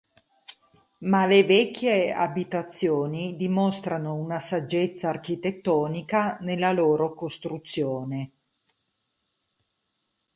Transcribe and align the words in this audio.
Ma 1.01 1.27
le 1.27 1.43
vecchie 1.43 2.11
abitazioni 2.11 3.35
dimostrano 3.35 4.15
una 4.15 4.39
"saggezza" 4.39 5.09
architettonica 5.09 6.39
nella 6.41 6.71
loro 6.71 7.13
costruzione. 7.13 8.31